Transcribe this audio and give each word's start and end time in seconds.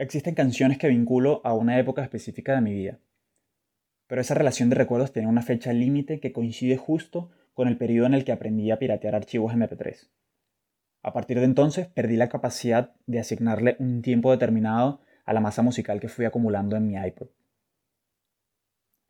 Existen 0.00 0.34
canciones 0.34 0.78
que 0.78 0.88
vinculo 0.88 1.42
a 1.44 1.52
una 1.52 1.78
época 1.78 2.02
específica 2.02 2.54
de 2.54 2.62
mi 2.62 2.72
vida, 2.72 3.00
pero 4.06 4.22
esa 4.22 4.32
relación 4.32 4.70
de 4.70 4.76
recuerdos 4.76 5.12
tiene 5.12 5.28
una 5.28 5.42
fecha 5.42 5.74
límite 5.74 6.20
que 6.20 6.32
coincide 6.32 6.78
justo 6.78 7.30
con 7.52 7.68
el 7.68 7.76
periodo 7.76 8.06
en 8.06 8.14
el 8.14 8.24
que 8.24 8.32
aprendí 8.32 8.70
a 8.70 8.78
piratear 8.78 9.14
archivos 9.14 9.52
MP3. 9.52 10.08
A 11.02 11.12
partir 11.12 11.38
de 11.38 11.44
entonces 11.44 11.86
perdí 11.86 12.16
la 12.16 12.30
capacidad 12.30 12.94
de 13.04 13.18
asignarle 13.18 13.76
un 13.78 14.00
tiempo 14.00 14.30
determinado 14.30 15.02
a 15.26 15.34
la 15.34 15.40
masa 15.40 15.60
musical 15.60 16.00
que 16.00 16.08
fui 16.08 16.24
acumulando 16.24 16.76
en 16.76 16.86
mi 16.86 16.94
iPod. 16.94 17.28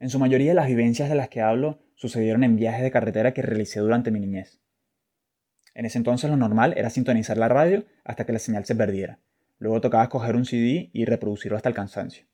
En 0.00 0.10
su 0.10 0.18
mayoría 0.18 0.54
las 0.54 0.66
vivencias 0.66 1.08
de 1.08 1.14
las 1.14 1.28
que 1.28 1.40
hablo 1.40 1.78
sucedieron 1.94 2.42
en 2.42 2.56
viajes 2.56 2.82
de 2.82 2.90
carretera 2.90 3.32
que 3.32 3.42
realicé 3.42 3.78
durante 3.78 4.10
mi 4.10 4.18
niñez. 4.18 4.60
En 5.72 5.86
ese 5.86 5.98
entonces 5.98 6.28
lo 6.28 6.36
normal 6.36 6.74
era 6.76 6.90
sintonizar 6.90 7.36
la 7.36 7.48
radio 7.48 7.84
hasta 8.02 8.26
que 8.26 8.32
la 8.32 8.40
señal 8.40 8.64
se 8.64 8.74
perdiera 8.74 9.20
Luego 9.60 9.80
tocaba 9.82 10.04
escoger 10.04 10.36
un 10.36 10.46
CD 10.46 10.90
y 10.92 11.04
reproducirlo 11.04 11.56
hasta 11.56 11.68
el 11.68 11.74
cansancio. 11.74 12.26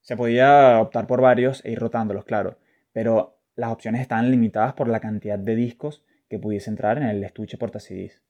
Se 0.00 0.16
podía 0.16 0.80
optar 0.80 1.06
por 1.06 1.20
varios 1.20 1.64
e 1.64 1.72
ir 1.72 1.78
rotándolos, 1.78 2.24
claro, 2.24 2.58
pero 2.92 3.38
las 3.54 3.70
opciones 3.70 4.00
estaban 4.00 4.30
limitadas 4.30 4.72
por 4.72 4.88
la 4.88 4.98
cantidad 4.98 5.38
de 5.38 5.54
discos 5.54 6.04
que 6.28 6.38
pudiese 6.38 6.70
entrar 6.70 6.96
en 6.96 7.04
el 7.04 7.22
estuche 7.22 7.58
porta 7.58 7.78
CDs. 7.78 8.22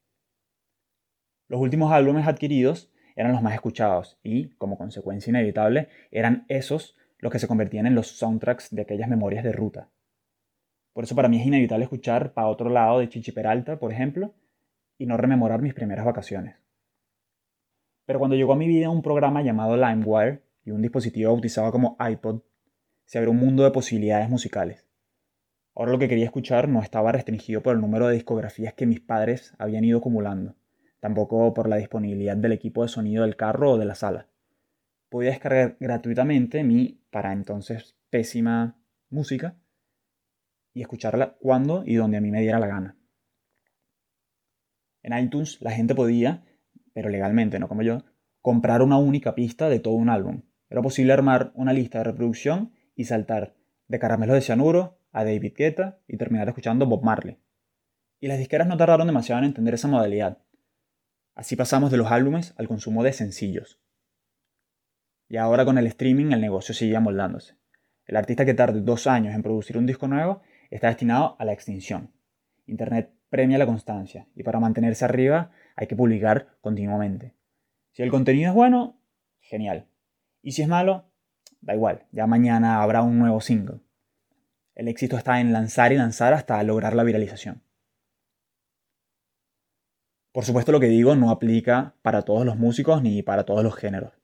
Los 1.46 1.60
últimos 1.60 1.92
álbumes 1.92 2.26
adquiridos 2.26 2.92
eran 3.14 3.32
los 3.32 3.40
más 3.40 3.54
escuchados 3.54 4.18
y, 4.24 4.48
como 4.56 4.76
consecuencia 4.76 5.30
inevitable, 5.30 5.88
eran 6.10 6.44
esos 6.48 6.96
los 7.18 7.30
que 7.30 7.38
se 7.38 7.46
convertían 7.46 7.86
en 7.86 7.94
los 7.94 8.08
soundtracks 8.18 8.74
de 8.74 8.82
aquellas 8.82 9.08
memorias 9.08 9.44
de 9.44 9.52
ruta. 9.52 9.88
Por 10.92 11.04
eso 11.04 11.14
para 11.14 11.28
mí 11.28 11.40
es 11.40 11.46
inevitable 11.46 11.84
escuchar 11.84 12.32
para 12.32 12.48
otro 12.48 12.68
lado 12.68 12.98
de 12.98 13.08
Chichi 13.08 13.30
Peralta, 13.30 13.78
por 13.78 13.92
ejemplo, 13.92 14.34
y 14.98 15.06
no 15.06 15.16
rememorar 15.16 15.62
mis 15.62 15.72
primeras 15.72 16.04
vacaciones. 16.04 16.56
Pero 18.04 18.18
cuando 18.18 18.36
llegó 18.36 18.52
a 18.52 18.56
mi 18.56 18.66
vida 18.66 18.90
un 18.90 19.02
programa 19.02 19.42
llamado 19.42 19.76
LimeWire 19.76 20.42
y 20.64 20.70
un 20.70 20.82
dispositivo 20.82 21.32
bautizado 21.32 21.70
como 21.70 21.96
iPod, 22.00 22.42
se 23.04 23.18
abrió 23.18 23.30
un 23.30 23.38
mundo 23.38 23.64
de 23.64 23.70
posibilidades 23.70 24.28
musicales. 24.28 24.86
Ahora 25.74 25.92
lo 25.92 25.98
que 25.98 26.08
quería 26.08 26.26
escuchar 26.26 26.68
no 26.68 26.82
estaba 26.82 27.12
restringido 27.12 27.62
por 27.62 27.74
el 27.74 27.80
número 27.80 28.08
de 28.08 28.14
discografías 28.14 28.74
que 28.74 28.86
mis 28.86 29.00
padres 29.00 29.54
habían 29.58 29.84
ido 29.84 29.98
acumulando, 29.98 30.56
tampoco 31.00 31.54
por 31.54 31.68
la 31.68 31.76
disponibilidad 31.76 32.36
del 32.36 32.52
equipo 32.52 32.82
de 32.82 32.88
sonido 32.88 33.22
del 33.22 33.36
carro 33.36 33.72
o 33.72 33.78
de 33.78 33.86
la 33.86 33.94
sala. 33.94 34.28
Podía 35.08 35.30
descargar 35.30 35.76
gratuitamente 35.80 36.62
mi, 36.64 37.00
para 37.10 37.32
entonces, 37.32 37.96
pésima 38.10 38.78
música 39.08 39.56
y 40.74 40.82
escucharla 40.82 41.36
cuando 41.38 41.84
y 41.86 41.96
donde 41.96 42.18
a 42.18 42.20
mí 42.20 42.30
me 42.30 42.40
diera 42.40 42.58
la 42.58 42.66
gana. 42.66 42.96
En 45.02 45.18
iTunes 45.18 45.60
la 45.60 45.72
gente 45.72 45.94
podía 45.94 46.44
pero 46.92 47.08
legalmente, 47.08 47.58
no 47.58 47.68
como 47.68 47.82
yo, 47.82 48.02
comprar 48.40 48.82
una 48.82 48.96
única 48.96 49.34
pista 49.34 49.68
de 49.68 49.80
todo 49.80 49.94
un 49.94 50.08
álbum. 50.08 50.42
Era 50.68 50.82
posible 50.82 51.12
armar 51.12 51.52
una 51.54 51.72
lista 51.72 51.98
de 51.98 52.04
reproducción 52.04 52.72
y 52.94 53.04
saltar 53.04 53.54
de 53.88 53.98
Caramelos 53.98 54.34
de 54.34 54.42
Cianuro 54.42 54.98
a 55.12 55.24
David 55.24 55.54
Guetta 55.56 55.98
y 56.08 56.16
terminar 56.16 56.48
escuchando 56.48 56.86
Bob 56.86 57.02
Marley. 57.04 57.38
Y 58.20 58.28
las 58.28 58.38
disqueras 58.38 58.68
no 58.68 58.76
tardaron 58.76 59.06
demasiado 59.06 59.40
en 59.40 59.46
entender 59.46 59.74
esa 59.74 59.88
modalidad. 59.88 60.38
Así 61.34 61.56
pasamos 61.56 61.90
de 61.90 61.96
los 61.96 62.10
álbumes 62.10 62.54
al 62.56 62.68
consumo 62.68 63.02
de 63.02 63.12
sencillos. 63.12 63.80
Y 65.28 65.36
ahora 65.38 65.64
con 65.64 65.78
el 65.78 65.86
streaming 65.86 66.32
el 66.32 66.40
negocio 66.40 66.74
sigue 66.74 66.96
amoldándose. 66.96 67.56
El 68.06 68.16
artista 68.16 68.44
que 68.44 68.54
tarde 68.54 68.80
dos 68.80 69.06
años 69.06 69.34
en 69.34 69.42
producir 69.42 69.78
un 69.78 69.86
disco 69.86 70.08
nuevo 70.08 70.42
está 70.70 70.88
destinado 70.88 71.36
a 71.38 71.44
la 71.44 71.52
extinción. 71.52 72.10
Internet 72.66 73.12
premia 73.28 73.58
la 73.58 73.66
constancia 73.66 74.26
y 74.34 74.42
para 74.42 74.60
mantenerse 74.60 75.04
arriba 75.04 75.50
hay 75.76 75.86
que 75.86 75.96
publicar 75.96 76.56
continuamente. 76.60 77.34
Si 77.92 78.02
el 78.02 78.10
contenido 78.10 78.50
es 78.50 78.54
bueno, 78.54 79.00
genial. 79.40 79.86
Y 80.42 80.52
si 80.52 80.62
es 80.62 80.68
malo, 80.68 81.04
da 81.60 81.74
igual, 81.74 82.06
ya 82.10 82.26
mañana 82.26 82.82
habrá 82.82 83.02
un 83.02 83.18
nuevo 83.18 83.40
single. 83.40 83.80
El 84.74 84.88
éxito 84.88 85.16
está 85.16 85.40
en 85.40 85.52
lanzar 85.52 85.92
y 85.92 85.96
lanzar 85.96 86.32
hasta 86.32 86.62
lograr 86.62 86.94
la 86.94 87.04
viralización. 87.04 87.62
Por 90.32 90.44
supuesto 90.46 90.72
lo 90.72 90.80
que 90.80 90.86
digo 90.86 91.14
no 91.14 91.30
aplica 91.30 91.94
para 92.00 92.22
todos 92.22 92.46
los 92.46 92.56
músicos 92.56 93.02
ni 93.02 93.22
para 93.22 93.44
todos 93.44 93.62
los 93.62 93.76
géneros. 93.76 94.14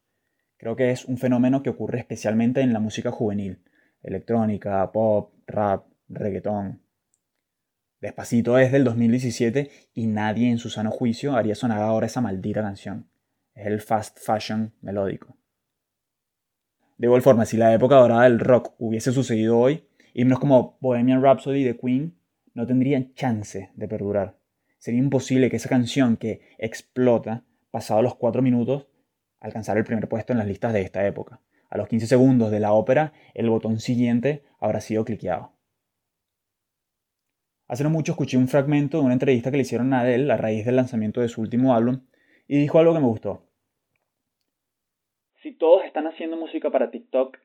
Creo 0.56 0.74
que 0.74 0.90
es 0.90 1.04
un 1.04 1.18
fenómeno 1.18 1.62
que 1.62 1.70
ocurre 1.70 1.98
especialmente 1.98 2.62
en 2.62 2.72
la 2.72 2.80
música 2.80 3.10
juvenil, 3.10 3.62
electrónica, 4.02 4.90
pop, 4.90 5.34
rap, 5.46 5.86
reggaetón, 6.08 6.82
Despacito 8.00 8.58
es 8.58 8.70
del 8.70 8.84
2017 8.84 9.70
y 9.94 10.06
nadie 10.06 10.50
en 10.50 10.58
su 10.58 10.70
sano 10.70 10.92
juicio 10.92 11.34
haría 11.34 11.56
sonar 11.56 11.82
ahora 11.82 12.06
esa 12.06 12.20
maldita 12.20 12.62
canción. 12.62 13.08
Es 13.54 13.66
el 13.66 13.80
fast 13.80 14.18
fashion 14.20 14.72
melódico. 14.82 15.36
De 16.96 17.06
igual 17.08 17.22
forma, 17.22 17.44
si 17.44 17.56
la 17.56 17.74
época 17.74 17.96
dorada 17.96 18.22
del 18.22 18.38
rock 18.38 18.74
hubiese 18.78 19.10
sucedido 19.10 19.58
hoy, 19.58 19.88
himnos 20.14 20.38
como 20.38 20.78
Bohemian 20.80 21.22
Rhapsody 21.22 21.64
de 21.64 21.76
Queen 21.76 22.16
no 22.54 22.66
tendrían 22.66 23.14
chance 23.14 23.70
de 23.74 23.88
perdurar. 23.88 24.36
Sería 24.78 25.00
imposible 25.00 25.50
que 25.50 25.56
esa 25.56 25.68
canción 25.68 26.16
que 26.16 26.40
explota, 26.58 27.44
pasado 27.72 28.02
los 28.02 28.14
4 28.14 28.42
minutos, 28.42 28.86
alcanzara 29.40 29.80
el 29.80 29.84
primer 29.84 30.08
puesto 30.08 30.32
en 30.32 30.38
las 30.38 30.46
listas 30.46 30.72
de 30.72 30.82
esta 30.82 31.04
época. 31.04 31.40
A 31.68 31.76
los 31.76 31.88
15 31.88 32.06
segundos 32.06 32.52
de 32.52 32.60
la 32.60 32.72
ópera, 32.72 33.12
el 33.34 33.50
botón 33.50 33.80
siguiente 33.80 34.44
habrá 34.60 34.80
sido 34.80 35.04
cliqueado. 35.04 35.57
Hace 37.68 37.84
no 37.84 37.90
mucho 37.90 38.12
escuché 38.12 38.38
un 38.38 38.48
fragmento 38.48 38.98
de 38.98 39.04
una 39.04 39.12
entrevista 39.12 39.50
que 39.50 39.58
le 39.58 39.62
hicieron 39.62 39.92
a 39.92 40.00
Adele 40.00 40.32
a 40.32 40.38
raíz 40.38 40.64
del 40.64 40.76
lanzamiento 40.76 41.20
de 41.20 41.28
su 41.28 41.42
último 41.42 41.74
álbum 41.74 42.00
y 42.48 42.58
dijo 42.58 42.78
algo 42.78 42.94
que 42.94 43.00
me 43.00 43.06
gustó. 43.06 43.42
Si 45.42 45.52
todos 45.52 45.84
están 45.84 46.06
haciendo 46.06 46.38
música 46.38 46.70
para 46.70 46.90
TikTok, 46.90 47.36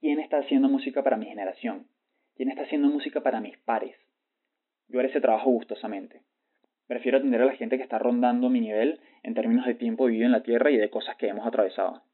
¿quién 0.00 0.20
está 0.20 0.38
haciendo 0.38 0.68
música 0.68 1.02
para 1.02 1.16
mi 1.16 1.26
generación? 1.26 1.88
¿Quién 2.36 2.50
está 2.50 2.62
haciendo 2.62 2.88
música 2.88 3.22
para 3.22 3.40
mis 3.40 3.58
pares? 3.58 3.96
Yo 4.86 5.00
haré 5.00 5.08
ese 5.08 5.20
trabajo 5.20 5.50
gustosamente. 5.50 6.22
Prefiero 6.86 7.18
atender 7.18 7.42
a 7.42 7.46
la 7.46 7.56
gente 7.56 7.76
que 7.76 7.82
está 7.82 7.98
rondando 7.98 8.48
mi 8.48 8.60
nivel 8.60 9.00
en 9.24 9.34
términos 9.34 9.66
de 9.66 9.74
tiempo 9.74 10.06
vivido 10.06 10.26
en 10.26 10.32
la 10.32 10.44
Tierra 10.44 10.70
y 10.70 10.76
de 10.76 10.90
cosas 10.90 11.16
que 11.16 11.26
hemos 11.26 11.44
atravesado. 11.44 12.04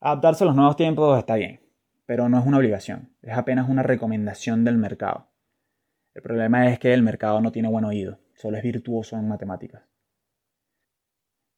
Adaptarse 0.00 0.44
a 0.44 0.46
los 0.46 0.56
nuevos 0.56 0.76
tiempos 0.76 1.18
está 1.18 1.36
bien, 1.36 1.60
pero 2.06 2.30
no 2.30 2.38
es 2.38 2.46
una 2.46 2.56
obligación, 2.56 3.14
es 3.20 3.36
apenas 3.36 3.68
una 3.68 3.82
recomendación 3.82 4.64
del 4.64 4.78
mercado. 4.78 5.28
El 6.18 6.22
problema 6.22 6.68
es 6.68 6.80
que 6.80 6.92
el 6.92 7.04
mercado 7.04 7.40
no 7.40 7.52
tiene 7.52 7.68
buen 7.68 7.84
oído, 7.84 8.18
solo 8.34 8.56
es 8.56 8.64
virtuoso 8.64 9.16
en 9.16 9.28
matemáticas. 9.28 9.84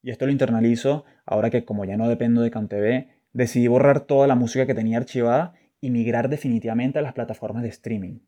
Y 0.03 0.11
esto 0.11 0.27
lo 0.27 0.33
internalizo 0.33 1.07
ahora 1.25 1.49
que 1.49 1.65
como 1.65 1.87
ya 1.87 1.97
no 1.97 2.11
dependo 2.11 2.43
de 2.43 2.51
CanTV, 2.51 3.07
decidí 3.33 3.69
borrar 3.69 4.01
toda 4.01 4.27
la 4.27 4.35
música 4.35 4.67
que 4.67 4.75
tenía 4.75 4.99
archivada 4.99 5.55
y 5.81 5.89
migrar 5.89 6.29
definitivamente 6.29 6.99
a 6.99 7.03
las 7.03 7.15
plataformas 7.15 7.63
de 7.63 7.71
streaming. 7.71 8.19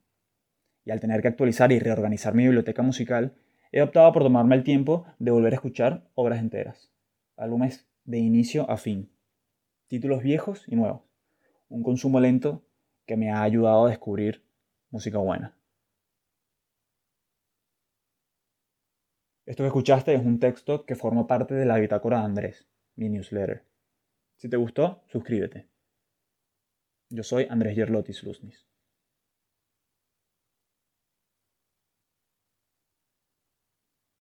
Y 0.86 0.90
al 0.90 1.00
tener 1.00 1.20
que 1.20 1.28
actualizar 1.28 1.70
y 1.70 1.78
reorganizar 1.78 2.32
mi 2.32 2.44
biblioteca 2.44 2.80
musical, 2.80 3.34
he 3.70 3.82
optado 3.82 4.10
por 4.14 4.22
tomarme 4.22 4.56
el 4.56 4.64
tiempo 4.64 5.04
de 5.18 5.32
volver 5.32 5.52
a 5.52 5.56
escuchar 5.56 6.08
obras 6.14 6.40
enteras, 6.40 6.90
álbumes 7.36 7.86
de 8.04 8.20
inicio 8.20 8.70
a 8.70 8.78
fin, 8.78 9.10
títulos 9.86 10.22
viejos 10.22 10.64
y 10.66 10.76
nuevos, 10.76 11.02
un 11.68 11.82
consumo 11.82 12.20
lento 12.20 12.64
que 13.04 13.18
me 13.18 13.30
ha 13.30 13.42
ayudado 13.42 13.84
a 13.84 13.90
descubrir 13.90 14.42
música 14.90 15.18
buena. 15.18 15.58
Esto 19.44 19.64
que 19.64 19.68
escuchaste 19.68 20.14
es 20.14 20.24
un 20.24 20.38
texto 20.38 20.84
que 20.86 20.94
forma 20.94 21.26
parte 21.26 21.54
de 21.54 21.66
la 21.66 21.78
bitácora 21.78 22.20
de 22.20 22.26
Andrés, 22.26 22.68
mi 22.94 23.08
newsletter. 23.08 23.64
Si 24.36 24.48
te 24.48 24.56
gustó, 24.56 25.02
suscríbete. 25.08 25.68
Yo 27.10 27.24
soy 27.24 27.48
Andrés 27.50 27.76
Yerlotis 27.76 28.22
Luznis. 28.22 28.68